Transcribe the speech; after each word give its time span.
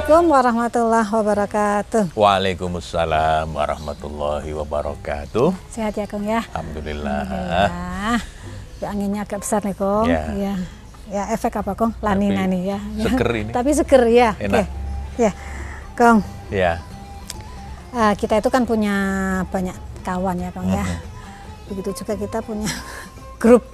Assalamualaikum 0.00 0.32
warahmatullahi 0.32 1.10
wabarakatuh. 1.12 2.02
Waalaikumsalam 2.16 3.52
warahmatullahi 3.52 4.48
wabarakatuh. 4.56 5.52
Sehat 5.68 5.92
ya 5.92 6.08
Kong 6.08 6.24
ya? 6.24 6.40
Alhamdulillah. 6.56 7.20
Alhamdulillah. 7.28 8.18
Ya, 8.80 8.86
anginnya 8.96 9.20
agak 9.28 9.44
besar 9.44 9.60
nih 9.60 9.76
Kong. 9.76 10.08
Ya. 10.08 10.24
Ya. 10.32 10.54
Ya 11.04 11.22
efek 11.36 11.52
apa 11.52 11.76
Kong? 11.76 11.92
Lanina 12.00 12.48
Tapi 12.48 12.52
nih 12.56 12.62
ya. 12.72 12.78
Ya. 12.96 13.04
seger 13.12 13.30
ini. 13.44 13.50
Tapi 13.52 13.70
seger 13.76 14.02
ya. 14.08 14.30
Enak. 14.40 14.64
Oke. 14.64 15.20
Ya. 15.20 15.32
Kong, 15.92 16.18
Ya, 16.48 16.72
eh, 17.92 18.12
kita 18.16 18.40
itu 18.40 18.48
kan 18.48 18.64
punya 18.64 18.96
banyak 19.52 19.76
kawan 20.00 20.40
ya 20.40 20.48
Kong 20.48 20.72
ya. 20.72 20.80
Mhm. 20.80 20.96
Begitu 21.76 22.00
juga 22.00 22.16
kita 22.16 22.40
punya 22.40 22.72
grup 23.36 23.68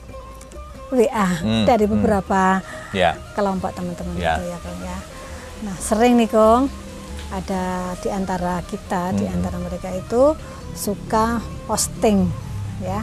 WA 0.90 1.38
Hmm, 1.38 1.70
dari 1.70 1.86
hmm. 1.86 1.92
beberapa 1.94 2.58
ya, 2.90 3.14
kelompok 3.38 3.70
teman-teman 3.78 4.18
Ya. 4.18 4.42
itu 4.42 4.50
ya 4.50 4.58
Kong 4.58 4.80
ya. 4.82 4.98
Nah 5.62 5.76
sering 5.78 6.16
nih 6.16 6.28
Kong 6.28 6.68
ada 7.32 7.62
di 7.98 8.08
antara 8.08 8.60
kita, 8.62 9.10
di 9.12 9.24
Mhm. 9.24 9.34
antara 9.34 9.56
mereka 9.58 9.88
itu 9.90 10.36
suka 10.72 11.40
posting 11.64 12.28
ya 12.78 13.00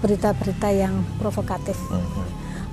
berita-berita 0.00 0.72
yang 0.72 1.04
provokatif, 1.20 1.76
Mhm. 1.76 2.24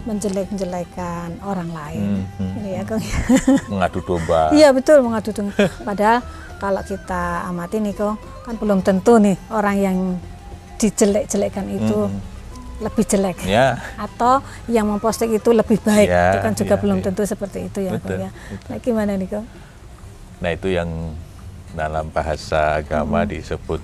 menjelek-jelekan 0.08 1.44
orang 1.44 1.70
lain. 1.70 2.24
Mhm. 2.40 2.52
Ini 2.58 2.70
ya 2.74 2.84
Kong. 2.88 3.04
mengadu 3.72 4.00
domba. 4.02 4.50
Iya 4.50 4.72
betul 4.72 5.04
mengadu 5.04 5.36
domba. 5.36 5.68
Padahal 5.84 6.24
kalau 6.58 6.82
kita 6.82 7.44
amati 7.44 7.78
nih 7.78 7.94
Kong, 7.94 8.16
kan 8.42 8.56
belum 8.56 8.80
tentu 8.80 9.20
nih 9.20 9.36
orang 9.52 9.76
yang 9.78 9.98
dijelek-jelekan 10.78 11.68
itu 11.70 12.08
Mhm. 12.08 12.37
Lebih 12.78 13.04
jelek 13.04 13.38
Ya, 13.44 13.82
atau 13.96 14.40
yang 14.66 14.86
memposting 14.86 15.32
itu 15.32 15.50
lebih 15.50 15.82
baik 15.82 16.06
Iya, 16.06 16.26
itu 16.30 16.38
kan 16.40 16.54
juga 16.54 16.74
iya, 16.74 16.82
belum 16.82 16.98
iya. 16.98 17.06
tentu 17.06 17.22
seperti 17.24 17.60
itu 17.66 17.80
ya 17.82 17.92
Betul, 17.94 18.18
ya. 18.20 18.30
betul. 18.30 18.68
Nah 18.68 18.78
gimana 18.80 19.12
nih 19.14 19.28
Kong? 19.28 19.48
nah 20.38 20.50
itu 20.52 20.68
yang 20.70 20.90
dalam 21.72 22.06
bahasa 22.08 22.78
agama 22.78 23.22
Mhm. 23.22 23.30
disebut 23.32 23.82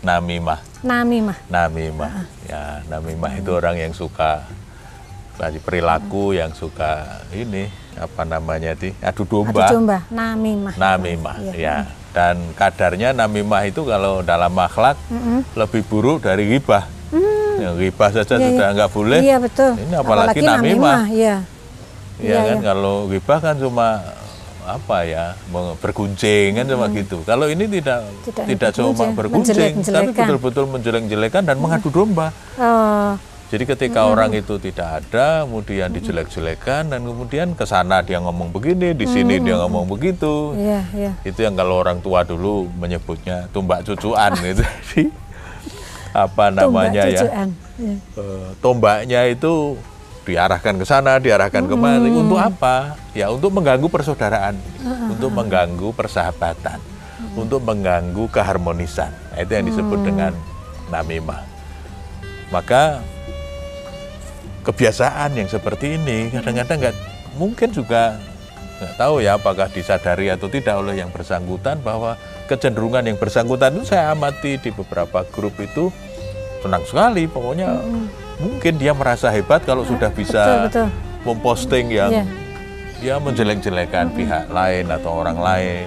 namimah. 0.00 0.60
Namimah. 0.82 1.38
Namimah. 1.46 2.10
Ah. 2.10 2.26
Ya, 2.42 2.62
namimah 2.88 3.32
itu 3.34 3.50
orang 3.50 3.76
yang 3.76 3.92
suka 3.92 4.42
tadi 5.32 5.56
perilaku 5.58 6.32
yang 6.32 6.50
suka 6.52 7.06
ini 7.30 7.68
apa 7.94 8.24
namanya 8.24 8.72
di 8.72 8.90
adu 8.98 9.22
Adu 9.22 9.44
domba. 9.44 9.66
domba, 9.68 9.98
namimah. 10.08 10.74
Namimah, 10.74 11.36
Iya. 11.42 11.52
ya. 11.54 11.76
Dan 12.10 12.52
kadarnya 12.52 13.12
namimah 13.12 13.62
itu 13.64 13.84
kalau 13.84 14.20
dalam 14.20 14.52
akhlak 14.54 14.96
Mm-mm. 15.06 15.44
lebih 15.54 15.84
buruk 15.86 16.22
dari 16.22 16.44
ghibah. 16.46 16.84
Hmm. 17.52 17.62
Ya, 17.62 17.70
ghibah 17.76 18.08
saja 18.10 18.34
Iya, 18.34 18.48
sudah 18.48 18.68
iya. 18.68 18.74
nggak 18.74 18.90
boleh. 18.90 19.18
Iya 19.20 19.36
betul. 19.38 19.70
Ini 19.76 19.94
apalagi 19.94 20.40
namimah. 20.40 21.00
Iya. 21.08 21.36
Ya 22.16 22.22
Iya, 22.22 22.38
kan 22.44 22.56
iya. 22.56 22.64
kalau 22.64 22.94
ghibah 23.06 23.38
kan 23.38 23.54
cuma 23.56 23.86
apa 24.62 25.02
ya 25.02 25.34
berguncing 25.82 26.54
kan 26.54 26.64
cuma 26.64 26.86
gitu. 26.88 27.18
Kalau 27.26 27.50
ini 27.50 27.66
tidak 27.66 28.06
Tidak 28.22 28.44
tidak, 28.46 28.70
cuma 28.72 29.10
berguncing, 29.10 29.58
berguncing, 29.58 29.82
tapi 29.90 30.10
betul-betul 30.14 30.64
menjelek-jelekan 30.70 31.42
dan 31.42 31.56
mengadu 31.58 31.90
domba. 31.90 32.30
Oh, 32.56 33.18
Jadi 33.52 33.68
ketika 33.68 34.08
orang 34.08 34.32
itu 34.32 34.56
tidak 34.56 35.04
ada, 35.04 35.44
kemudian 35.44 35.92
dijelek-jelekan 35.92 36.88
dan 36.88 37.04
kemudian 37.04 37.52
ke 37.52 37.68
sana 37.68 38.00
dia 38.00 38.16
ngomong 38.16 38.48
begini, 38.48 38.96
di 38.96 39.04
sini 39.04 39.44
dia 39.44 39.60
ngomong 39.60 39.84
begitu. 39.84 40.56
iya 40.56 40.80
iya. 40.96 41.12
Itu 41.20 41.44
yang 41.44 41.52
kalau 41.52 41.84
orang 41.84 42.00
tua 42.00 42.24
dulu 42.24 42.64
menyebutnya 42.72 43.52
tumbak 43.52 43.84
cucuan 43.84 44.32
gitu. 44.46 44.64
Apa 46.12 46.52
namanya 46.52 47.08
Tumbak 47.08 47.16
ya? 47.16 47.22
Iya. 47.80 47.94
eh, 48.20 48.48
tombaknya 48.60 49.20
itu 49.32 49.80
diarahkan 50.22 50.78
ke 50.78 50.86
sana, 50.86 51.18
diarahkan 51.18 51.66
kemari. 51.66 52.12
Untuk 52.12 52.38
apa? 52.38 52.94
Ya 53.16 53.32
untuk 53.32 53.50
mengganggu 53.50 53.88
persaudaraan, 53.90 54.54
untuk 55.10 55.34
mengganggu 55.34 55.88
persahabatan, 55.96 56.78
untuk 57.34 57.64
mengganggu 57.64 58.30
keharmonisan. 58.30 59.10
Nah, 59.10 59.38
itu 59.42 59.50
yang 59.50 59.66
disebut 59.66 59.98
dengan 60.06 60.32
namimah. 60.92 61.42
Maka 62.52 63.00
kebiasaan 64.62 65.34
yang 65.34 65.48
seperti 65.50 65.98
ini 65.98 66.30
kadang-kadang 66.30 66.78
nggak 66.78 66.96
mungkin 67.34 67.74
juga 67.74 68.20
nggak 68.78 68.94
tahu 68.94 69.22
ya 69.22 69.34
apakah 69.38 69.66
disadari 69.70 70.30
atau 70.30 70.46
tidak 70.46 70.78
oleh 70.78 71.02
yang 71.02 71.10
bersangkutan 71.10 71.82
bahwa 71.82 72.14
kecenderungan 72.52 73.08
yang 73.08 73.16
bersangkutan 73.16 73.72
itu 73.72 73.88
saya 73.88 74.12
amati 74.12 74.60
di 74.60 74.68
beberapa 74.68 75.24
grup 75.32 75.56
itu 75.56 75.88
senang 76.60 76.84
sekali 76.84 77.24
pokoknya 77.24 77.80
mungkin 78.36 78.76
dia 78.76 78.92
merasa 78.92 79.32
hebat 79.32 79.64
kalau 79.64 79.82
sudah 79.82 80.12
bisa 80.12 80.68
Betul 80.68 80.68
betul. 80.68 80.88
memposting 81.24 81.86
yang 81.88 82.10
Iya. 82.12 82.24
dia 83.00 83.14
menjelek-jelekan 83.16 84.12
pihak 84.12 84.46
lain 84.46 84.84
atau 84.86 85.10
orang 85.16 85.38
lain. 85.40 85.86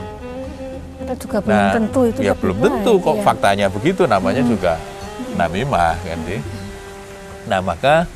Kita 0.96 1.14
juga 1.16 1.38
belum 1.40 1.66
tentu 1.72 2.00
itu 2.10 2.20
ya 2.26 2.34
belum 2.34 2.58
baik, 2.58 2.66
tentu 2.66 2.92
kok 2.98 3.16
iya. 3.16 3.24
faktanya 3.24 3.66
begitu 3.70 4.02
namanya 4.04 4.42
juga 4.42 4.74
namimah 5.38 5.96
kan 6.02 6.20
Di. 6.26 6.38
Nah 7.46 7.60
maka 7.62 8.10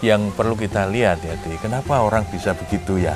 yang 0.00 0.32
perlu 0.32 0.56
kita 0.56 0.88
lihat 0.88 1.20
ya 1.20 1.36
Di, 1.38 1.54
kenapa 1.60 2.00
orang 2.00 2.24
bisa 2.32 2.56
begitu 2.56 2.98
ya? 2.98 3.14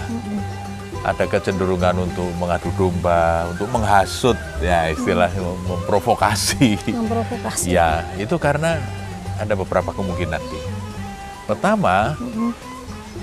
Ada 1.06 1.30
kecenderungan 1.30 1.94
untuk 2.10 2.26
mengadu 2.36 2.68
domba, 2.74 3.46
untuk 3.54 3.70
menghasut 3.70 4.34
ya 4.58 4.90
istilahnya 4.90 5.38
mem- 5.38 5.78
memprovokasi. 5.78 6.74
Memprovokasi. 6.90 7.70
Ya, 7.70 8.02
itu 8.18 8.34
karena 8.36 8.82
ada 9.38 9.54
beberapa 9.54 9.94
kemungkinan. 9.94 10.42
Di. 10.42 10.58
Pertama, 11.46 12.18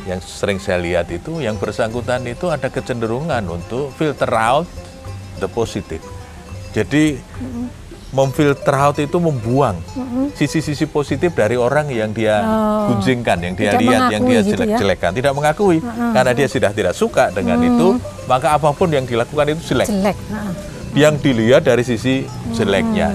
yang 0.07 0.21
sering 0.23 0.57
saya 0.57 0.79
lihat 0.79 1.11
itu 1.11 1.43
yang 1.43 1.59
bersangkutan 1.59 2.23
itu 2.25 2.47
ada 2.47 2.71
kecenderungan 2.71 3.43
untuk 3.49 3.91
filter 3.99 4.31
out 4.31 4.65
the 5.43 5.49
positive. 5.51 6.01
Jadi 6.71 7.19
memfilter 8.15 8.71
out 8.71 8.95
itu 8.95 9.19
membuang 9.19 9.75
sisi-sisi 10.31 10.87
positif 10.87 11.35
dari 11.35 11.59
orang 11.59 11.91
yang 11.91 12.15
dia 12.15 12.39
Oh. 12.41 12.95
gunjingkan, 12.95 13.37
yang 13.43 13.55
dia 13.55 13.75
Tidak 13.75 13.81
lihat, 13.83 14.01
yang 14.07 14.23
dia 14.23 14.39
gitu 14.39 14.63
ya? 14.63 15.11
tidak 15.11 15.33
mengakui 15.35 15.83
karena 15.83 16.31
dia 16.31 16.47
sudah 16.47 16.71
tidak 16.71 16.95
suka 16.95 17.27
dengan 17.29 17.59
itu, 17.59 17.99
maka 18.25 18.55
apa 18.55 18.71
pun 18.71 18.87
yang 18.87 19.03
dilakukan 19.03 19.51
itu 19.51 19.75
jelek 19.75 19.87
Jelek. 19.91 20.15
Yang 20.95 21.13
dilihat 21.19 21.61
dari 21.67 21.83
sisi 21.83 22.23
jeleknya. 22.55 23.11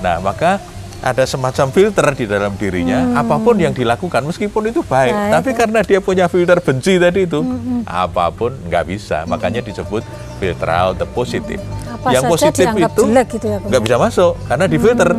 Nah, 0.00 0.16
maka 0.24 0.56
ada 1.04 1.28
semacam 1.28 1.68
filter 1.68 2.06
di 2.16 2.24
dalam 2.24 2.56
dirinya, 2.56 3.20
apa 3.20 3.36
pun 3.36 3.52
yang 3.54 3.76
dilakukan, 3.76 4.24
meskipun 4.24 4.72
itu 4.72 4.80
baik, 4.80 5.12
Baik, 5.12 5.32
tapi 5.32 5.50
karena 5.52 5.80
dia 5.84 6.00
punya 6.00 6.24
filter 6.26 6.56
benci 6.58 6.96
tadi 6.96 7.28
itu, 7.28 7.44
apa 7.84 8.32
pun 8.32 8.56
nggak 8.64 8.84
bisa. 8.88 9.28
Makanya 9.28 9.60
disebut 9.60 10.00
filter 10.36 10.70
out 10.70 10.94
the 11.00 11.08
positive. 11.10 11.62
Apa 11.88 12.12
yang 12.12 12.24
positif 12.30 12.66
itu 12.70 13.02
jelek 13.02 13.28
gitu 13.34 13.46
ya, 13.50 13.58
nggak 13.58 13.82
bisa 13.82 13.96
masuk 13.98 14.32
karena 14.46 14.64
di 14.68 14.78
filter. 14.78 15.10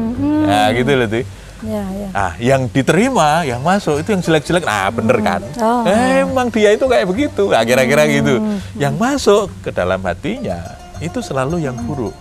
Nah, 0.48 0.68
gitu 0.72 0.92
loh 0.94 1.08
tuh. 1.10 1.26
Ya 1.66 1.82
ya. 1.90 2.10
Ah, 2.14 2.34
yang 2.38 2.70
diterima, 2.70 3.42
yang 3.42 3.66
masuk 3.66 3.98
itu 4.06 4.14
yang 4.14 4.22
jelek-jelek. 4.22 4.62
Nah, 4.62 4.94
bener 4.94 5.18
kan? 5.26 5.42
Oh. 5.58 5.82
Emang 5.90 6.54
dia 6.54 6.70
itu 6.78 6.86
kayak 6.86 7.10
begitu. 7.10 7.50
Nah, 7.50 7.66
kira-kira 7.66 8.06
gitu. 8.06 8.38
Yang 8.78 8.94
masuk 9.02 9.50
ke 9.66 9.74
dalam 9.74 9.98
hatinya 10.06 10.62
itu 11.02 11.18
selalu 11.18 11.66
yang 11.66 11.74
buruk. 11.82 12.14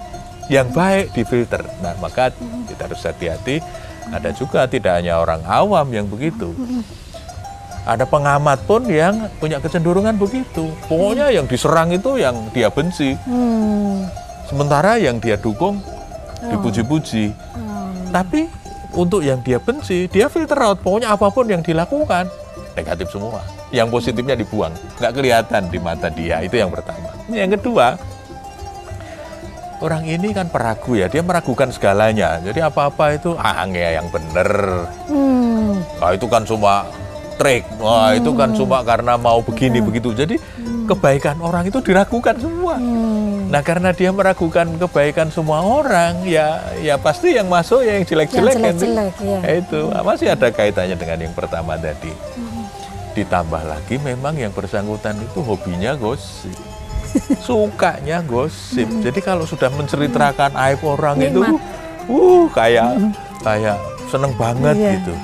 Yang 0.49 0.69
baik 0.73 1.07
difilter. 1.13 1.69
Nah, 1.85 1.93
maka 2.01 2.33
kita 2.65 2.89
harus 2.89 3.05
hati-hati. 3.05 3.61
Ada 4.09 4.33
juga 4.33 4.65
tidak 4.71 5.05
hanya 5.05 5.21
orang 5.21 5.45
awam 5.45 5.85
yang 5.93 6.09
begitu. 6.09 6.57
Ada 7.87 8.03
pengamat 8.03 8.67
pun 8.67 8.83
yang 8.91 9.31
punya 9.39 9.63
kecenderungan 9.63 10.19
begitu. 10.19 10.75
Pokoknya 10.91 11.31
yang 11.31 11.47
diserang 11.47 11.95
itu 11.95 12.19
yang 12.19 12.35
dia 12.51 12.67
benci. 12.67 13.15
Hmm. 13.23 14.11
Sementara 14.51 14.99
yang 14.99 15.23
dia 15.23 15.39
dukung 15.39 15.79
dipuji-puji. 16.43 17.31
Hmm. 17.55 18.11
Tapi 18.11 18.51
untuk 18.91 19.23
yang 19.23 19.39
dia 19.47 19.63
benci, 19.63 20.11
dia 20.11 20.27
filter 20.27 20.59
out. 20.59 20.83
Pokoknya 20.83 21.15
apa 21.15 21.31
pun 21.31 21.47
yang 21.47 21.63
dilakukan, 21.63 22.27
negatif 22.75 23.07
semua. 23.15 23.39
Yang 23.71 23.89
positifnya 23.95 24.35
dibuang. 24.35 24.75
Nggak 24.99 25.13
kelihatan 25.15 25.63
di 25.71 25.79
mata 25.79 26.11
dia. 26.11 26.43
Itu 26.43 26.59
yang 26.59 26.75
pertama. 26.75 27.15
Yang 27.31 27.63
kedua, 27.63 27.95
orang 29.79 30.03
ini 30.11 30.35
kan 30.35 30.51
peragu 30.51 30.99
ya. 30.99 31.07
Dia 31.07 31.23
meragukan 31.23 31.71
segalanya. 31.71 32.43
Jadi 32.43 32.67
apa-apa 32.67 33.15
itu, 33.15 33.39
ah 33.39 33.63
nggak 33.63 33.93
yang 33.95 34.09
bener. 34.11 34.51
Hmm. 35.07 35.79
Ah, 36.03 36.11
itu 36.19 36.27
kan 36.27 36.43
cuma 36.43 36.83
trik. 37.37 37.65
Wah, 37.77 38.13
itu 38.13 38.33
kan 38.33 38.53
cuma 38.53 38.81
karena 38.81 39.15
mau 39.15 39.39
begini, 39.39 39.79
begitu. 39.79 40.11
Jadi 40.11 40.37
kebaikan 40.85 41.39
orang 41.39 41.65
itu 41.65 41.79
diragukan 41.79 42.35
semua. 42.35 42.77
Hmm. 42.77 43.47
Nah 43.47 43.61
karena 43.61 43.91
dia 43.91 44.11
meragukan 44.11 44.67
kebaikan 44.77 45.29
semua 45.29 45.61
orang, 45.61 46.23
ya 46.23 46.47
ya 46.79 46.97
pasti 46.97 47.33
yang 47.33 47.47
masuk 47.47 47.81
ya 47.81 47.95
yang 47.95 48.05
jelek-jelek 48.05 48.35
Yang 48.51 48.59
kan. 48.59 48.75
jelek-jelek, 48.77 49.15
ya. 49.21 49.39
Ya 49.41 49.53
itu 49.57 49.81
Ah, 49.91 50.03
masih 50.03 50.27
ada 50.29 50.49
kaitannya 50.49 50.95
dengan 50.95 51.19
yang 51.21 51.33
pertama 51.33 51.75
tadi. 51.77 52.11
Ditambah 53.13 53.63
lagi 53.63 53.97
memang 53.99 54.35
yang 54.35 54.51
bersangkutan 54.51 55.17
itu 55.17 55.41
hobinya 55.41 55.95
gosip. 55.95 56.53
Sukanya 57.41 58.21
gosip. 58.21 58.87
Jadi 59.01 59.21
kalau 59.21 59.43
sudah 59.43 59.71
menceritakan 59.71 60.53
aib 60.69 60.81
orang 60.83 61.17
itu, 61.21 61.41
Nikmat. 61.41 61.63
uh 62.07 62.45
kayak 62.51 62.89
kayak 63.41 63.79
seneng 64.07 64.35
banget 64.35 64.75
Iya. 64.77 64.91
gitu. 65.01 65.15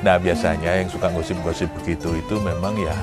Nah 0.00 0.16
biasanya 0.16 0.80
yang 0.80 0.88
suka 0.88 1.08
gosip-gosip 1.08 1.68
begitu 1.76 2.14
itu 2.14 2.34
memang 2.38 2.72
ya 2.74 2.96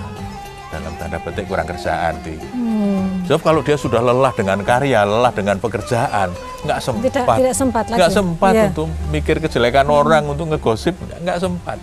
dalam 0.68 0.92
tanda 0.98 1.18
petik 1.18 1.48
kurang 1.48 1.64
kerjaan 1.64 2.18
sih. 2.22 2.36
Hmm. 2.52 3.24
Sebab 3.24 3.42
kalau 3.42 3.62
dia 3.62 3.76
sudah 3.76 4.02
lelah 4.02 4.34
dengan 4.34 4.60
karya, 4.62 5.04
lelah 5.04 5.32
dengan 5.32 5.56
pekerjaan, 5.58 6.34
nggak 6.62 6.80
sempat, 6.80 7.04
Tidak- 7.08 7.28
tidak 7.38 7.56
sempat 7.56 7.86
lagi. 7.88 7.98
nggak 7.98 8.12
sempat 8.12 8.52
Iya. 8.52 8.66
untuk 8.68 8.88
mikir 9.08 9.36
kejelekan 9.40 9.88
orang, 9.88 10.24
untuk 10.26 10.50
ngegosip, 10.50 10.96
nggak, 11.00 11.38
sempat. 11.40 11.78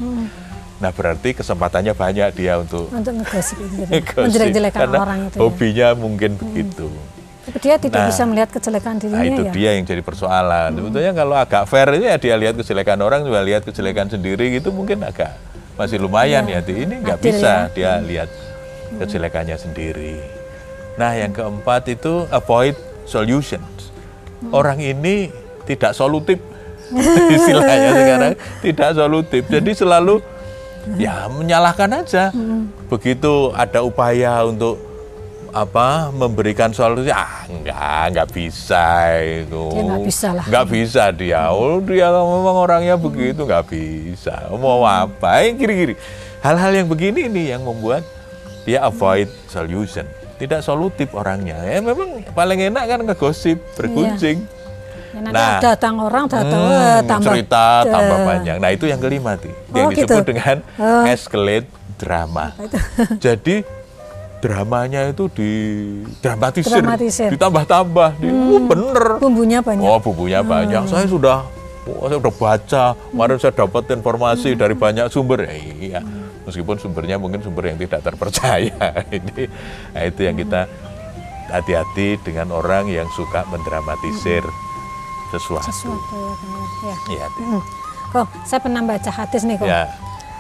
Nah 0.75 0.91
berarti 0.91 1.33
kesempatannya 1.33 1.95
banyak 1.95 2.29
dia 2.35 2.59
untuk 2.59 2.91
Untuk 2.91 3.15
ngegosip 3.15 3.57
ngegosip. 3.89 4.25
Menjelek-jelekan 4.27 4.89
orang 4.91 5.19
itu. 5.25 5.37
Ya. 5.37 5.41
hobinya 5.41 5.89
mungkin 5.95 6.31
begitu. 6.37 6.87
Tapi 7.45 7.59
dia 7.61 7.77
tidak 7.77 8.01
Nah. 8.01 8.09
bisa 8.09 8.23
melihat 8.25 8.49
kejelekan 8.51 8.97
dirinya 8.97 9.21
Nah 9.21 9.29
itu 9.29 9.43
ya. 9.45 9.53
dia 9.53 9.71
yang 9.77 9.85
jadi 9.85 10.01
persoalan. 10.01 10.71
Sebetulnya 10.75 11.13
kalau 11.13 11.37
agak 11.37 11.63
fair 11.65 11.89
ya 11.95 12.17
dia 12.17 12.35
lihat 12.35 12.55
kejelekan 12.57 12.99
orang 12.99 13.21
juga 13.21 13.41
lihat 13.41 13.63
kejelekan 13.63 14.09
sendiri 14.09 14.49
gitu 14.51 14.73
mungkin 14.73 15.05
agak 15.05 15.37
masih 15.75 16.01
lumayan 16.01 16.45
ya. 16.47 16.61
Ini 16.61 17.05
nggak 17.05 17.19
bisa 17.21 17.69
ya. 17.69 17.71
dia 17.71 17.93
lihat 18.01 18.29
kejelekannya 18.97 19.57
sendiri. 19.57 20.25
Nah 20.95 21.13
yang 21.13 21.31
keempat 21.31 21.91
itu 21.91 22.25
avoid 22.31 22.75
solutions. 23.05 23.93
Orang 24.49 24.79
ini 24.79 25.29
tidak 25.65 25.93
solutif 25.93 26.37
istilahnya 27.35 27.91
sekarang 27.93 28.35
tidak 28.61 28.91
solutif. 28.93 29.43
Jadi 29.45 29.71
selalu 29.73 30.21
ya 30.97 31.29
menyalahkan 31.29 31.91
aja. 31.95 32.33
Begitu 32.87 33.53
ada 33.53 33.81
upaya 33.81 34.45
untuk 34.45 34.77
apa 35.55 36.11
memberikan 36.11 36.75
solusi? 36.75 37.09
Ah 37.09 37.47
enggak 37.47 38.03
enggak 38.11 38.29
bisa 38.29 38.85
itu. 39.23 39.65
Dia 39.71 39.83
nggak 39.87 40.03
bisa 40.03 40.29
lah. 40.35 40.47
bisa 40.67 41.03
dia. 41.09 41.41
Oh 41.49 41.79
dia 41.79 42.11
memang 42.11 42.57
orangnya 42.59 42.99
begitu 42.99 43.47
nggak 43.47 43.71
bisa. 43.71 44.51
Mau 44.51 44.83
apa? 44.83 45.47
Yang 45.47 45.57
kiri-kiri. 45.57 45.95
Hal-hal 46.43 46.75
yang 46.75 46.91
begini 46.91 47.31
nih 47.31 47.55
yang 47.55 47.63
membuat 47.63 48.03
dia 48.67 48.83
avoid 48.83 49.31
solution. 49.47 50.03
Tidak 50.35 50.59
solutif 50.61 51.15
orangnya. 51.15 51.63
Ya 51.63 51.79
memang 51.79 52.27
paling 52.35 52.59
enak 52.69 52.85
kan 52.85 52.99
ngegosip 53.01 53.63
bergunjing 53.79 54.43
Ya, 55.15 55.23
nanti 55.23 55.39
Nah. 55.39 55.59
datang 55.63 55.95
orang 56.03 56.27
datang 56.27 56.59
Hmm, 56.59 56.75
eh, 56.75 56.99
tambah 57.07 57.31
cerita 57.31 57.87
tambah 57.87 58.19
eh, 58.19 58.27
panjang. 58.27 58.57
Nah 58.59 58.71
itu 58.75 58.91
yang 58.91 58.99
kelima 58.99 59.39
tuh, 59.39 59.55
yang 59.71 59.87
Oh, 59.87 59.95
disebut 59.95 60.11
gitu. 60.11 60.31
dengan 60.35 60.57
Oh. 60.75 61.07
escalate 61.07 61.71
drama. 61.95 62.51
Jadi 63.23 63.63
dramanya 64.45 65.09
itu 65.09 65.25
didramatisir, 65.33 66.77
Dramatisir. 66.77 67.33
ditambah-tambah, 67.33 68.21
di, 68.21 68.29
oh, 68.29 68.61
bener. 68.61 69.17
Bumbunya 69.17 69.65
banyak. 69.65 69.81
Oh 69.81 69.97
bumbunya 69.97 70.45
banyak. 70.45 70.85
Saya 70.85 71.09
sudah, 71.09 71.49
oh, 71.89 72.05
saya 72.05 72.21
udah 72.21 72.35
baca. 72.35 72.85
Kemarin 72.93 73.37
saya 73.41 73.57
dapat 73.57 73.89
informasi 73.89 74.53
dari 74.53 74.77
banyak 74.77 75.09
sumber. 75.09 75.49
Eh, 75.49 75.89
iya, 75.89 76.05
meskipun 76.45 76.77
sumbernya 76.77 77.17
mungkin 77.17 77.41
sumber 77.41 77.73
yang 77.73 77.81
tidak 77.81 78.05
terpercaya. 78.05 78.77
Ini, 79.17 79.49
nah 79.91 80.03
itu 80.05 80.21
yang 80.21 80.37
kita 80.37 80.69
hati-hati 81.49 82.21
dengan 82.21 82.53
orang 82.53 82.85
yang 82.87 83.09
suka 83.11 83.49
mendramatisir 83.49 84.45
sesuatu. 85.31 85.65
sesuatu 85.67 85.97
ya 86.21 86.35
benar. 86.37 86.69
Ya. 86.85 86.95
Iya, 87.11 87.27
Teh. 87.33 87.45
Hmm. 87.49 87.63
Kok 88.13 88.27
saya 88.45 88.61
pernah 88.61 88.83
baca 88.85 89.11
hadis 89.11 89.43
nih 89.43 89.57
kok. 89.57 89.67
ya, 89.67 89.89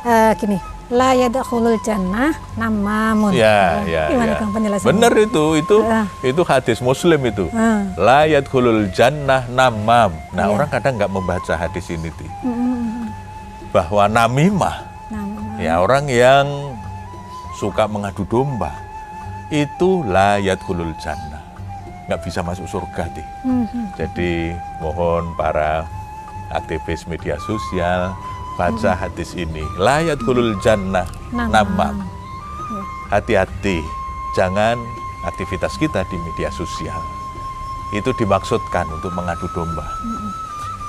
Eh, 0.05 0.33
gini, 0.37 0.61
la 0.95 1.11
yadkhulul 1.19 1.83
jannah 1.83 2.31
namamun. 2.55 3.35
ya, 3.35 3.83
ya. 3.83 4.15
Gimana 4.15 4.33
ya. 4.33 4.39
Kang 4.39 4.55
penjelasannya? 4.55 4.89
Bener 4.95 5.13
itu, 5.19 5.45
itu, 5.59 5.77
Ah. 5.83 6.07
itu 6.23 6.43
hadis 6.47 6.79
Muslim 6.79 7.19
itu. 7.27 7.51
Ah. 7.51 7.83
La 7.99 8.31
yadkhulul 8.31 8.95
jannah 8.95 9.51
namam. 9.51 10.15
Nah, 10.31 10.47
Iya. 10.47 10.55
orang 10.55 10.69
kadang 10.71 10.95
nggak 10.95 11.11
membaca 11.11 11.55
hadis 11.59 11.91
ini, 11.91 12.15
mm. 12.15 13.11
bahwa 13.75 14.07
namimah 14.07 14.87
Nam- 15.11 15.59
ya 15.59 15.83
orang 15.83 16.07
yang 16.07 16.47
suka 17.59 17.91
mengadu 17.91 18.23
domba 18.31 18.71
itu 19.51 20.07
layat 20.07 20.59
hulul 20.67 20.95
jannah 21.03 21.43
nggak 22.07 22.21
bisa 22.23 22.45
masuk 22.45 22.67
surga 22.71 23.09
deh. 23.17 23.29
mm, 23.43 23.65
mm. 23.67 23.87
Jadi 23.99 24.53
mohon 24.79 25.35
para 25.35 25.89
aktivis 26.53 27.09
media 27.09 27.35
sosial 27.41 28.13
baca 28.55 28.95
hadis 28.95 29.35
ini 29.35 29.63
layat 29.77 30.19
hulul 30.23 30.55
jannah 30.63 31.07
Namam. 31.35 31.51
namam. 31.51 31.95
Hati-hati 33.11 33.83
jangan 34.35 34.79
aktivitas 35.27 35.75
kita 35.79 36.07
di 36.11 36.17
media 36.19 36.51
sosial 36.55 37.01
itu 37.95 38.11
dimaksudkan 38.19 38.91
untuk 38.91 39.15
mengadu 39.15 39.47
domba. 39.55 39.87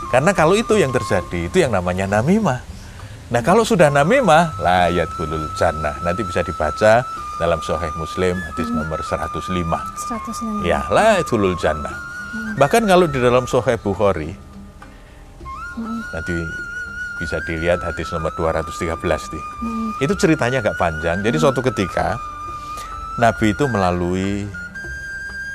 Karena 0.10 0.32
kalau 0.34 0.58
itu 0.58 0.78
yang 0.80 0.90
terjadi, 0.90 1.50
itu 1.50 1.58
yang 1.62 1.74
namanya 1.74 2.08
namimah. 2.08 2.62
Nah 3.30 3.42
kalau 3.42 3.66
sudah 3.66 3.90
namimah, 3.90 4.58
layat 4.62 5.10
gulul 5.18 5.50
jannah. 5.58 5.98
Nanti 6.06 6.22
bisa 6.26 6.46
dibaca 6.46 7.06
dalam 7.42 7.60
Sahih 7.62 7.92
Muslim, 8.00 8.38
hadis 8.54 8.70
nomor 8.74 9.02
105. 9.02 9.34
106. 9.44 10.66
Ya, 10.66 10.86
layat 10.94 11.26
gulul 11.30 11.58
jannah. 11.58 11.94
Bahkan 12.58 12.86
kalau 12.86 13.06
di 13.10 13.20
dalam 13.22 13.46
Sahih 13.50 13.78
Bukhari, 13.82 14.34
nanti 16.14 16.36
bisa 17.16 17.40
dilihat 17.48 17.80
hadis 17.80 18.12
nomor 18.12 18.32
213 18.36 18.96
nih. 19.32 19.44
Itu 20.04 20.14
ceritanya 20.20 20.60
agak 20.60 20.76
panjang. 20.76 21.24
Jadi 21.24 21.38
suatu 21.40 21.64
ketika, 21.64 22.20
Nabi 23.16 23.56
itu 23.56 23.66
melalui 23.72 24.44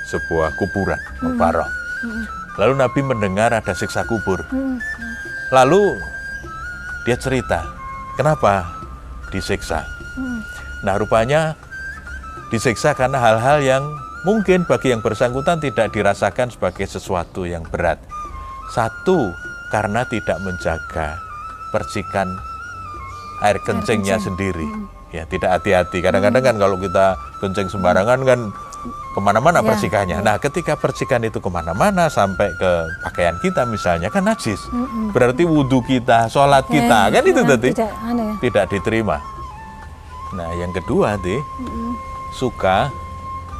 sebuah 0.08 0.56
kuburan, 0.56 0.98
Mubarak. 1.20 1.68
Lalu 2.56 2.74
Nabi 2.80 3.00
mendengar 3.04 3.52
ada 3.52 3.72
siksa 3.76 4.02
kubur. 4.08 4.42
Mm, 4.50 4.80
Lalu 5.52 5.96
dia 7.04 7.16
cerita, 7.20 7.62
kenapa 8.16 8.66
disiksa? 9.30 9.84
mm. 10.16 10.40
Nah, 10.80 10.96
rupanya 10.96 11.54
disiksa 12.48 12.96
karena 12.96 13.20
hal-hal 13.20 13.60
yang 13.60 13.84
mungkin 14.24 14.64
bagi 14.64 14.96
yang 14.96 15.04
bersangkutan 15.04 15.60
tidak 15.60 15.92
dirasakan 15.92 16.48
sebagai 16.48 16.88
sesuatu 16.88 17.44
yang 17.44 17.62
berat. 17.68 18.00
Satu, 18.72 19.30
karena 19.70 20.02
tidak 20.08 20.40
menjaga 20.42 21.29
percikan 21.70 22.36
air 23.40 23.56
kencingnya 23.62 24.18
kencing. 24.18 24.36
sendiri. 24.36 24.68
Ya, 25.10 25.26
tidak 25.26 25.58
hati-hati. 25.58 25.98
Kadang-kadang 26.02 26.42
kan 26.44 26.54
kalau 26.54 26.78
kita 26.78 27.18
kencing 27.42 27.66
sembarangan 27.66 28.22
kan 28.22 28.40
ke 29.10 29.18
mana-mana 29.18 29.58
Ya, 29.58 29.66
percikannya. 29.66 30.22
Nah, 30.22 30.38
ketika 30.38 30.78
percikan 30.78 31.20
itu 31.26 31.42
ke 31.42 31.50
mana-mana 31.50 32.06
sampai 32.06 32.54
ke 32.54 32.70
pakaian 33.02 33.34
kita 33.42 33.66
misalnya 33.66 34.06
kan 34.06 34.22
najis. 34.22 34.62
Berarti 35.10 35.42
wudhu 35.42 35.82
kita, 35.82 36.30
sholat 36.30 36.62
kita, 36.70 37.10
Ya, 37.10 37.18
kan 37.18 37.24
itu 37.26 37.42
ya, 37.42 37.48
tadi 37.50 37.68
Tidak, 37.74 37.90
ya. 37.90 38.32
tidak 38.38 38.64
diterima. 38.70 39.18
Nah, 40.30 40.46
yang 40.54 40.70
kedua, 40.70 41.18
Ti, 41.18 41.34
suka 42.38 42.86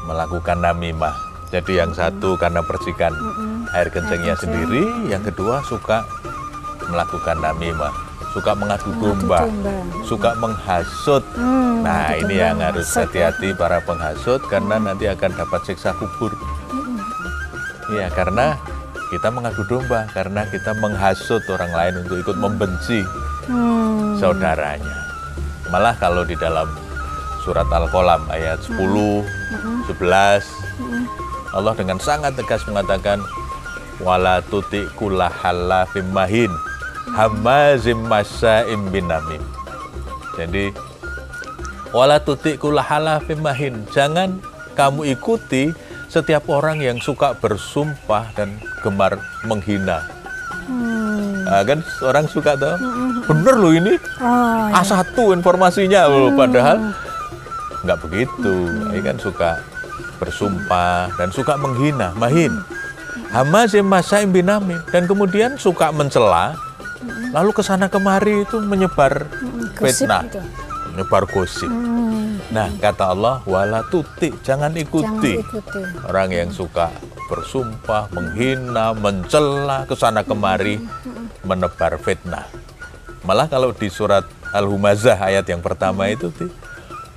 melakukan 0.06 0.62
namimah. 0.62 1.12
Jadi 1.50 1.82
yang 1.82 1.90
satu 1.90 2.38
karena 2.38 2.62
percikan 2.62 3.10
air 3.74 3.90
kencingnya 3.90 4.38
kencing. 4.38 4.54
sendiri, 4.54 4.82
yang 5.10 5.26
kedua 5.26 5.66
suka 5.66 6.06
melakukan 6.90 7.38
namimah, 7.38 7.94
suka 8.30 8.52
mengadu 8.52 8.90
domba, 8.98 9.46
suka 10.04 10.34
menghasut. 10.36 11.22
Hmm, 11.34 11.80
Nah, 11.80 12.12
ini 12.12 12.36
domba, 12.36 12.44
yang 12.44 12.58
harus 12.60 12.88
ya. 12.92 13.06
hati-hati 13.06 13.56
para 13.56 13.80
penghasut 13.80 14.44
karena 14.46 14.76
nanti 14.76 15.08
akan 15.08 15.32
dapat 15.32 15.60
siksa 15.64 15.96
kubur. 15.96 16.34
Iya, 17.88 18.12
karena 18.12 18.54
kita 19.08 19.32
mengadu 19.32 19.64
domba, 19.64 20.06
karena 20.10 20.46
kita 20.46 20.76
menghasut 20.76 21.42
orang 21.48 21.72
lain 21.72 21.94
untuk 22.02 22.20
ikut 22.20 22.36
membenci 22.36 23.02
Hmm, 23.48 24.14
saudaranya. 24.20 24.94
Malah 25.72 25.96
kalau 25.96 26.22
di 26.22 26.36
dalam 26.36 26.70
surat 27.40 27.66
Al-Qalam 27.66 28.28
ayat 28.28 28.60
10, 28.62 29.24
11, 29.88 30.44
Allah 31.50 31.74
dengan 31.74 31.98
sangat 31.98 32.36
tegas 32.36 32.62
mengatakan 32.62 33.18
wala 33.98 34.38
tuti 34.46 34.86
kullahalla 34.94 35.88
mahin 36.06 36.52
hamazim 37.14 37.98
masya'im 38.06 38.90
binamim. 38.90 39.42
Jadi 40.38 40.70
wala 41.90 42.22
tuti 42.22 42.54
kullahalla 42.56 43.18
mahin. 43.38 43.84
Jangan 43.90 44.38
kamu 44.78 45.14
ikuti 45.14 45.74
setiap 46.10 46.50
orang 46.50 46.82
yang 46.82 46.98
suka 46.98 47.38
bersumpah 47.38 48.34
dan 48.34 48.58
gemar 48.82 49.18
menghina. 49.46 50.02
hmm. 50.66 51.46
Ah, 51.50 51.66
kan 51.66 51.82
orang 52.06 52.30
suka 52.30 52.54
tuh, 52.54 52.78
bener 53.26 53.58
loh 53.58 53.74
ini, 53.74 53.98
Oh, 54.22 54.70
ya. 54.70 54.86
A1 54.86 55.18
informasinya 55.34 56.06
loh, 56.06 56.30
padahal 56.38 56.94
nggak 57.82 57.98
begitu. 58.06 58.54
Ini 58.92 59.00
kan 59.02 59.16
suka 59.18 59.58
bersumpah 60.22 61.10
dan 61.18 61.34
suka 61.34 61.58
menghina, 61.58 62.14
mahin. 62.14 62.54
Hamazim 63.34 63.86
masaim 63.86 64.30
binamim 64.30 64.78
dan 64.94 65.10
kemudian 65.10 65.58
suka 65.58 65.90
mencela, 65.90 66.54
lalu 67.30 67.50
ke 67.54 67.62
sana 67.62 67.86
kemari 67.86 68.42
itu 68.44 68.58
menyebar 68.58 69.26
fitnah, 69.78 70.26
itu. 70.26 70.42
menyebar 70.92 71.22
gosip. 71.30 71.70
Hmm, 71.70 72.42
Nah 72.50 72.66
kata 72.82 73.14
Allah, 73.14 73.42
wala 73.46 73.86
tuti, 73.86 74.34
jangan 74.42 74.74
jangan 74.74 74.82
ikuti 74.82 75.34
ikuti. 75.38 75.82
orang 76.06 76.28
yang 76.34 76.50
suka 76.50 76.90
bersumpah, 77.30 78.10
menghina, 78.10 78.90
mencela 78.90 79.86
ke 79.86 79.94
sana 79.94 80.26
kemari, 80.26 80.82
menebar 81.46 81.94
fitnah. 82.02 82.50
Malah 83.22 83.46
kalau 83.46 83.70
di 83.70 83.86
surat 83.86 84.26
Al-Humazah 84.50 85.14
ayat 85.14 85.46
yang 85.46 85.62
pertama 85.62 86.10
itu, 86.10 86.34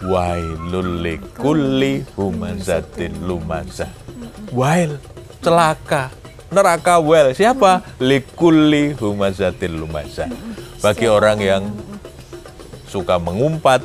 Wailul 0.03 1.00
likulli 1.00 2.03
humazatin 2.20 3.24
lumazah. 3.24 3.88
Wail, 4.51 5.00
celaka. 5.39 6.12
Neraka 6.53 7.01
well. 7.01 7.33
Siapa? 7.33 7.81
Likulli 7.98 8.93
humazatin 8.93 9.74
lumazah. 9.74 10.29
Bagi 10.79 11.10
orang 11.10 11.41
yang 11.41 11.63
suka 12.86 13.17
mengumpat 13.17 13.81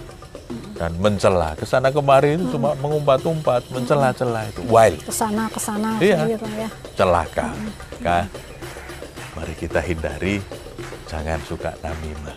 dan 0.76 0.94
mencela 1.00 1.56
ke 1.56 1.64
sana 1.64 1.88
kemari 1.88 2.36
itu 2.36 2.54
cuma 2.54 2.76
mengumpat-umpat, 2.76 3.66
mencela-cela 3.72 4.46
itu 4.46 4.62
wail. 4.68 4.94
Ke 5.00 5.10
sana 5.10 5.48
ke 5.48 5.58
sana 5.58 5.96
Iya. 5.98 6.28
gitu 6.28 6.46
ya. 6.54 6.68
celaka. 6.94 7.50
Kan? 7.98 8.28
Mari 9.34 9.54
kita 9.56 9.80
hindari, 9.80 10.38
jangan 11.06 11.40
suka 11.42 11.72
namimah. 11.80 12.36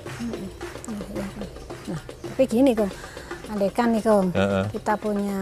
Nah, 1.85 2.01
tapi 2.01 2.43
gini 2.47 2.71
kok, 2.71 2.89
andekan 3.51 3.87
nih 3.91 4.01
kok, 4.01 4.31
Heeh. 4.31 4.63
kita 4.71 4.93
punya 4.95 5.39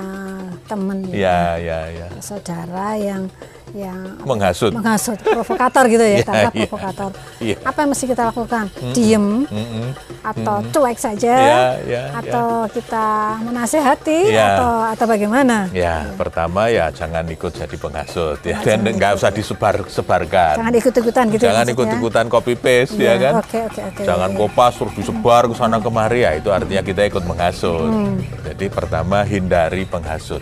temen, 0.66 0.98
gitu, 1.04 1.14
Ya, 1.16 1.56
ya, 1.56 1.80
ya. 1.88 2.08
saudara 2.20 2.98
yang 2.98 3.30
yang 3.70 4.18
Menghasut. 4.26 4.74
menghasut, 4.74 5.14
provokator 5.22 5.86
gitu 5.86 6.02
ya, 6.02 6.18
Iya, 6.18 6.26
tangkap 6.26 6.52
iya. 6.52 6.62
provokator. 6.66 7.12
Iya. 7.38 7.56
Apa 7.62 7.78
yang 7.80 7.90
mesti 7.94 8.06
kita 8.08 8.24
lakukan? 8.26 8.66
Diem 8.92 9.46
Mm-mm. 9.46 9.88
atau 10.26 10.56
cuek 10.68 10.98
saja, 10.98 11.36
Iya, 11.38 11.62
iya, 11.86 12.04
atau 12.12 12.66
kita 12.68 13.08
menasehati 13.40 14.34
Iya. 14.34 14.58
atau 14.58 14.72
atau 14.90 15.06
bagaimana? 15.06 15.70
Ya, 15.70 16.10
pertama 16.16 16.66
ya 16.68 16.90
jangan 16.90 17.22
ikut 17.24 17.54
jadi 17.54 17.76
penghasut 17.78 18.42
ya 18.42 18.58
dan 18.60 18.82
nggak 18.98 19.12
usah 19.16 19.30
disebar-sebarkan. 19.30 20.56
Jangan 20.58 20.74
ikut-ikutan 20.76 21.24
gitu. 21.30 21.38
ya 21.38 21.46
Jangan 21.46 21.62
maksudnya? 21.62 21.74
ikut-ikutan 21.94 22.26
copy 22.28 22.54
paste 22.56 22.98
Iya, 22.98 23.06
ya 23.06 23.14
kan. 23.22 23.34
oke, 23.38 23.60
oke, 23.64 23.82
oke, 23.86 24.02
Jangan 24.02 24.18
iya, 24.26 24.34
iya. 24.34 24.42
kopas 24.42 24.74
terus 24.76 24.94
disebar 24.96 25.44
ke 25.46 25.54
sana 25.54 25.78
kemari 25.78 26.20
ya 26.20 26.32
itu 26.34 26.50
artinya 26.50 26.82
kita 26.82 27.02
ikut 27.06 27.22
menghasut. 27.24 27.86
Hmm. 27.86 27.99
Jadi 28.46 28.66
pertama 28.68 29.24
hindari 29.24 29.84
penghasut. 29.86 30.42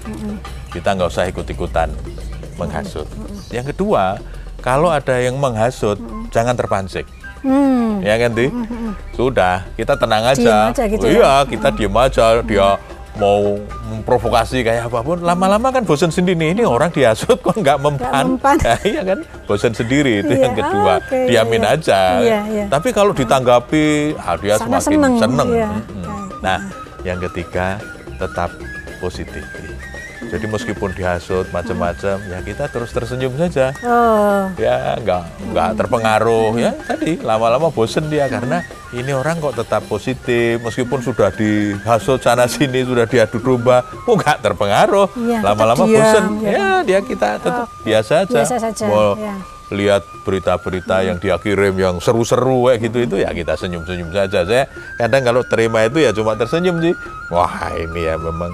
Kita 0.70 0.94
nggak 0.94 1.10
usah 1.10 1.26
ikut-ikutan 1.30 1.90
menghasut. 2.58 3.08
Yang 3.50 3.74
kedua, 3.74 4.18
kalau 4.60 4.90
ada 4.90 5.18
yang 5.22 5.38
menghasut 5.38 5.98
jangan 6.34 6.58
terpancing. 6.58 7.06
Hmm. 7.46 8.02
Ya 8.02 8.18
kan, 8.18 8.34
Di? 8.34 8.50
Sudah, 9.14 9.64
kita 9.78 9.94
tenang 9.96 10.26
aja. 10.26 10.42
Diem 10.68 10.74
aja 10.74 10.84
gitu 10.90 11.06
ya? 11.06 11.12
iya, 11.14 11.34
kita 11.46 11.68
diem 11.72 11.96
aja. 11.96 12.26
Dia 12.44 12.68
mau 13.18 13.58
memprovokasi 13.90 14.62
kayak 14.62 14.94
apa 14.94 15.02
pun, 15.02 15.18
lama-lama 15.22 15.74
kan 15.74 15.82
bosan 15.86 16.14
sendiri. 16.14 16.54
Ini 16.54 16.66
orang 16.66 16.94
dihasut 16.94 17.38
kok 17.42 17.58
nggak 17.58 17.78
mempan. 17.82 18.38
mempan. 18.38 18.58
Nah, 18.62 18.78
iya 18.92 19.02
kan, 19.02 19.20
bosan 19.46 19.74
sendiri 19.74 20.22
itu 20.26 20.34
Iya, 20.34 20.44
yang 20.50 20.54
kedua. 20.58 20.94
oke, 21.02 21.18
iya, 21.18 21.42
Diamin 21.42 21.64
iya. 21.64 21.74
aja. 21.78 22.02
Iya, 22.22 22.40
iya. 22.52 22.66
Tapi 22.70 22.90
kalau 22.94 23.14
ditanggapi, 23.14 23.86
ah, 24.18 24.36
dia 24.38 24.56
Sana 24.58 24.78
semakin 24.82 24.90
seneng, 24.98 25.14
seneng. 25.18 25.48
iya. 25.54 25.70
Oke. 25.74 26.36
Nah, 26.42 26.58
yang 27.08 27.24
ketiga 27.24 27.80
tetap 28.20 28.52
positif. 29.00 29.48
Jadi 30.28 30.44
meskipun 30.44 30.92
dihasut 30.92 31.48
macam-macam, 31.56 32.20
ya 32.20 32.44
kita 32.44 32.68
terus 32.68 32.92
tersenyum 32.92 33.32
saja. 33.40 33.72
Oh, 33.80 34.52
ya 34.60 35.00
nggak 35.00 35.24
nggak 35.56 35.70
terpengaruh 35.80 36.52
ya. 36.60 36.76
Tadi 36.76 37.24
lama-lama 37.24 37.72
bosen 37.72 38.12
dia 38.12 38.28
karena 38.28 38.60
ini 38.92 39.16
orang 39.16 39.40
kok 39.40 39.56
tetap 39.56 39.88
positif. 39.88 40.60
Meskipun 40.60 41.00
sudah 41.00 41.32
dihasut 41.32 42.20
sana 42.20 42.44
sini 42.44 42.84
sudah 42.84 43.08
diadu 43.08 43.40
domba 43.40 43.88
kok 43.88 44.16
nggak 44.20 44.38
terpengaruh? 44.44 45.08
Iya, 45.16 45.40
lama-lama 45.40 45.84
diam, 45.88 45.96
bosen. 45.96 46.24
ya. 46.44 46.52
ya 46.52 46.68
dia 46.84 47.00
kita 47.00 47.40
tetap 47.40 47.64
Oh, 47.64 47.68
biasa 47.88 48.14
aja. 48.28 48.36
biasa 48.44 48.56
saja, 48.60 48.84
mau 48.84 49.16
ya. 49.16 49.36
Lihat 49.70 50.00
berita-berita 50.24 51.04
yang 51.04 51.18
dia 51.18 51.36
kirim 51.36 51.76
yang 51.76 51.96
seru-seru 51.98 52.66
kayak 52.66 52.88
gitu 52.88 52.98
itu 53.02 53.16
ya 53.18 53.30
kita 53.30 53.54
senyum-senyum 53.54 54.10
saja 54.10 54.42
saya 54.42 54.64
kadang 54.96 55.22
kalau 55.22 55.42
terima 55.44 55.84
itu 55.84 56.00
ya 56.00 56.12
cuma 56.12 56.34
tersenyum 56.34 56.80
sih 56.80 56.96
wah 57.28 57.52
ini 57.74 58.02
ya 58.02 58.16
memang 58.16 58.48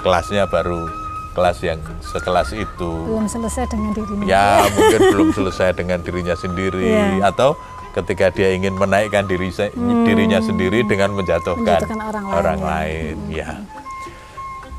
kelasnya 0.00 0.46
baru 0.46 0.90
kelas 1.30 1.62
yang 1.62 1.78
sekelas 2.00 2.50
itu 2.50 2.90
belum 3.06 3.26
selesai 3.26 3.66
dengan 3.66 3.90
dirinya. 3.92 4.24
ya 4.24 4.46
mungkin 4.68 5.00
belum 5.08 5.28
selesai 5.30 5.70
dengan 5.72 6.02
dirinya 6.02 6.34
sendiri 6.34 6.90
Iya. 6.90 7.30
atau 7.30 7.54
ketika 7.88 8.28
dia 8.28 8.50
ingin 8.50 8.74
menaikkan 8.74 9.24
diri 9.24 9.48
se- 9.48 9.70
dirinya 10.04 10.38
sendiri 10.38 10.82
dengan 10.82 11.10
menjatuhkan, 11.12 11.78
Hmm. 11.80 11.94
Menjatuhkan 11.94 12.24
orang 12.28 12.58
lain, 12.58 13.16
ya. 13.30 13.46
lain 13.54 13.62
ya 13.62 13.78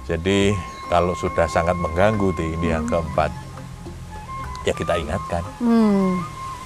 jadi 0.06 0.40
kalau 0.88 1.14
sudah 1.14 1.46
sangat 1.46 1.78
mengganggu 1.78 2.34
di 2.34 2.52
ini 2.52 2.68
yang 2.70 2.84
keempat 2.84 3.30
ya 4.68 4.74
kita 4.76 5.00
ingatkan. 5.00 5.44
Hmm. 5.62 6.20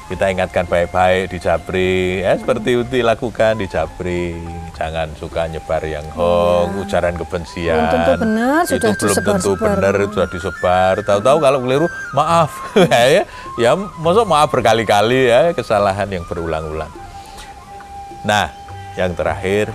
kita 0.03 0.29
ingatkan 0.29 0.67
baik-baik 0.67 1.31
di 1.31 1.37
Japri. 1.39 2.21
Ya 2.21 2.35
seperti 2.35 2.75
Uti 2.75 2.99
lakukan 2.99 3.55
di 3.57 3.71
Japri. 3.71 4.35
Jangan 4.75 5.15
suka 5.15 5.47
nyebar 5.47 5.79
yang 5.87 6.03
hoax 6.11 6.75
ujaran 6.85 7.15
kebencian. 7.15 7.73
Belum 7.73 7.87
tentu 7.87 8.13
benar, 8.19 8.61
itu 8.67 8.75
sudah 8.75 8.93
belum 8.99 9.15
tentu 9.23 9.51
benar 9.55 9.93
itu 9.95 10.13
sudah 10.13 10.29
disebar. 10.29 10.93
Tahu-tahu 11.07 11.37
kalau 11.39 11.59
keliru 11.63 11.87
maaf. 12.13 12.51
Ya 12.91 13.23
ya. 13.55 13.71
Maksud 13.79 14.27
maaf 14.27 14.51
berkali-kali 14.51 15.31
ya 15.31 15.55
kesalahan 15.55 16.11
yang 16.11 16.27
berulang-ulang. 16.27 16.91
Nah 18.27 18.51
yang 18.99 19.15
terakhir 19.17 19.71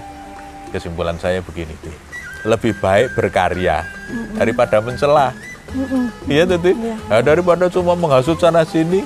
kesimpulan 0.71 1.17
saya 1.19 1.41
begini 1.41 1.75
lebih 2.47 2.77
baik 2.79 3.19
berkarya 3.19 3.83
daripada 4.39 4.79
mencela 4.79 5.35
Iya 6.29 6.45
Titi. 6.49 6.73
Nah, 7.09 7.21
daripada 7.21 7.69
cuma 7.69 7.93
menghasut 7.93 8.41
sana 8.41 8.65
sini, 8.65 9.05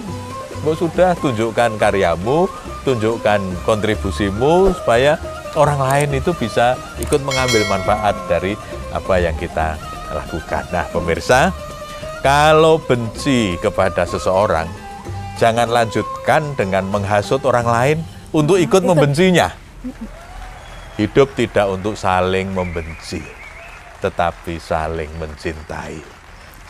Mbok 0.62 0.78
sudah 0.78 1.18
tunjukkan 1.18 1.74
karyamu, 1.74 2.46
tunjukkan 2.86 3.40
kontribusimu 3.66 4.70
supaya 4.78 5.18
orang 5.58 5.80
lain 5.82 6.22
itu 6.22 6.30
bisa 6.38 6.78
ikut 7.02 7.18
mengambil 7.26 7.66
manfaat 7.66 8.14
dari 8.30 8.54
apa 8.94 9.14
yang 9.18 9.34
kita 9.34 9.74
lakukan. 10.14 10.62
Nah, 10.70 10.86
pemirsa, 10.94 11.50
kalau 12.22 12.78
benci 12.78 13.58
kepada 13.58 14.06
seseorang, 14.06 14.70
jangan 15.42 15.66
lanjutkan 15.66 16.54
dengan 16.54 16.86
menghasut 16.86 17.42
orang 17.42 17.66
lain 17.66 17.98
untuk 18.30 18.62
ikut 18.62 18.86
membencinya. 18.86 19.50
Hidup 20.94 21.34
tidak 21.34 21.66
untuk 21.72 21.98
saling 21.98 22.54
membenci, 22.54 23.24
tetapi 23.98 24.62
saling 24.62 25.10
mencintai. 25.18 26.21